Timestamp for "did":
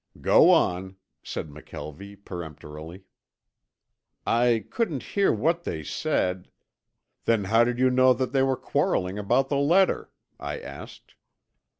7.63-7.77